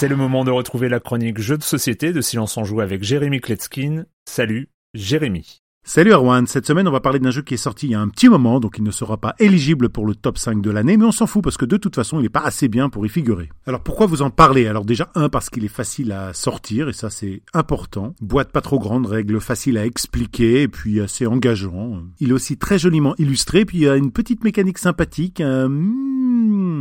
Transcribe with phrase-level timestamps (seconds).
[0.00, 3.02] C'est le moment de retrouver la chronique Jeux de société de Silence en Joue avec
[3.02, 4.04] Jérémy Kletskin.
[4.26, 5.60] Salut, Jérémy.
[5.82, 8.00] Salut Erwan, cette semaine on va parler d'un jeu qui est sorti il y a
[8.00, 10.96] un petit moment, donc il ne sera pas éligible pour le top 5 de l'année,
[10.96, 13.06] mais on s'en fout parce que de toute façon il n'est pas assez bien pour
[13.06, 13.48] y figurer.
[13.66, 16.92] Alors pourquoi vous en parler Alors déjà un parce qu'il est facile à sortir, et
[16.92, 18.14] ça c'est important.
[18.20, 22.02] Boîte pas trop grande, règles faciles à expliquer, et puis assez engageant.
[22.20, 25.40] Il est aussi très joliment illustré, puis il a une petite mécanique sympathique,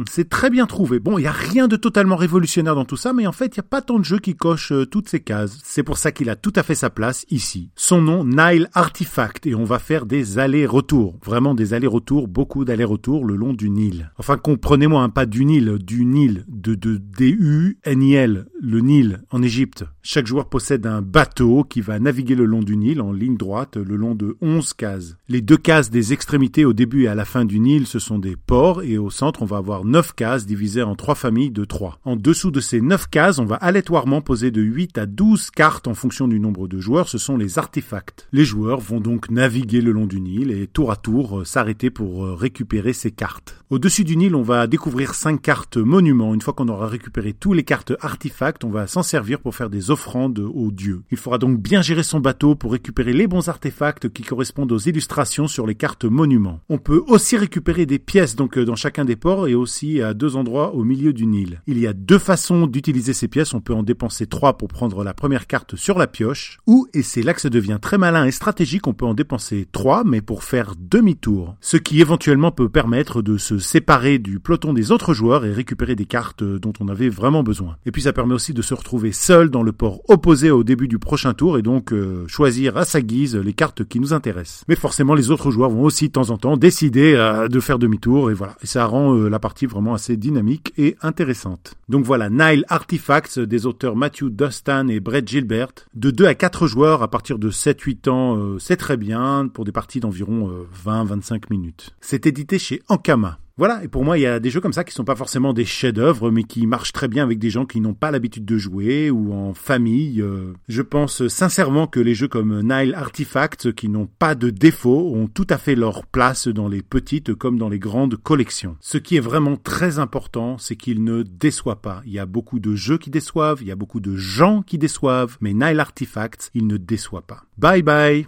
[0.09, 0.99] c'est très bien trouvé.
[0.99, 3.59] Bon, il n'y a rien de totalement révolutionnaire dans tout ça, mais en fait, il
[3.59, 5.59] n'y a pas tant de jeux qui cochent euh, toutes ces cases.
[5.63, 7.71] C'est pour ça qu'il a tout à fait sa place ici.
[7.75, 11.17] Son nom, Nile Artifact, et on va faire des allers-retours.
[11.23, 14.11] Vraiment des allers-retours, beaucoup d'allers-retours le long du Nil.
[14.17, 19.85] Enfin, comprenez-moi, un pas du Nil, du Nil, de, de D-U-N-I-L, le Nil, en Égypte.
[20.01, 23.77] Chaque joueur possède un bateau qui va naviguer le long du Nil en ligne droite,
[23.77, 25.17] le long de 11 cases.
[25.27, 28.19] Les deux cases des extrémités au début et à la fin du Nil, ce sont
[28.19, 31.65] des ports, et au centre, on va avoir 9 cases divisées en trois familles de
[31.65, 31.99] 3.
[32.05, 35.87] En dessous de ces 9 cases, on va aléatoirement poser de 8 à 12 cartes
[35.87, 38.27] en fonction du nombre de joueurs, ce sont les artefacts.
[38.31, 41.89] Les joueurs vont donc naviguer le long du Nil et tour à tour euh, s'arrêter
[41.89, 43.63] pour euh, récupérer ces cartes.
[43.69, 46.33] Au-dessus du Nil, on va découvrir 5 cartes monuments.
[46.33, 49.69] Une fois qu'on aura récupéré toutes les cartes artefacts, on va s'en servir pour faire
[49.69, 51.01] des offrandes aux dieux.
[51.11, 54.77] Il faudra donc bien gérer son bateau pour récupérer les bons artefacts qui correspondent aux
[54.77, 56.59] illustrations sur les cartes monuments.
[56.69, 60.13] On peut aussi récupérer des pièces donc euh, dans chacun des ports et aussi à
[60.13, 61.61] deux endroits au milieu du Nil.
[61.67, 63.53] Il y a deux façons d'utiliser ces pièces.
[63.53, 67.01] On peut en dépenser trois pour prendre la première carte sur la pioche, ou, et
[67.01, 70.21] c'est là que ça devient très malin et stratégique, on peut en dépenser trois, mais
[70.21, 71.55] pour faire demi-tour.
[71.61, 75.95] Ce qui éventuellement peut permettre de se séparer du peloton des autres joueurs et récupérer
[75.95, 77.77] des cartes dont on avait vraiment besoin.
[77.85, 80.87] Et puis ça permet aussi de se retrouver seul dans le port opposé au début
[80.87, 84.63] du prochain tour et donc euh, choisir à sa guise les cartes qui nous intéressent.
[84.67, 87.79] Mais forcément les autres joueurs vont aussi de temps en temps décider euh, de faire
[87.79, 88.55] demi-tour et voilà.
[88.61, 91.75] Et ça rend euh, la partie vraiment assez dynamique et intéressante.
[91.89, 95.69] Donc voilà, Nile Artifacts des auteurs Matthew Dustin et Brett Gilbert.
[95.93, 99.65] De 2 à 4 joueurs à partir de 7-8 ans, euh, c'est très bien pour
[99.65, 100.51] des parties d'environ
[100.85, 101.91] 20-25 euh, minutes.
[102.01, 103.39] C'est édité chez Ankama.
[103.57, 105.51] Voilà, et pour moi, il y a des jeux comme ça qui sont pas forcément
[105.51, 108.57] des chefs-d'œuvre, mais qui marchent très bien avec des gens qui n'ont pas l'habitude de
[108.57, 110.21] jouer ou en famille.
[110.21, 110.53] Euh.
[110.67, 115.27] Je pense sincèrement que les jeux comme Nile Artifacts, qui n'ont pas de défaut, ont
[115.27, 118.77] tout à fait leur place dans les petites comme dans les grandes collections.
[118.79, 122.03] Ce qui est vraiment très important, c'est qu'ils ne déçoivent pas.
[122.05, 124.77] Il y a beaucoup de jeux qui déçoivent, il y a beaucoup de gens qui
[124.77, 127.43] déçoivent, mais Nile Artifacts, il ne déçoit pas.
[127.57, 128.27] Bye bye